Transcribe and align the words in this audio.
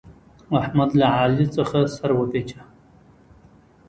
احمد 0.61 0.89
له 0.99 1.07
علي 1.17 1.45
څخه 1.55 1.79
سر 1.95 2.11
وپېچه. 2.15 2.59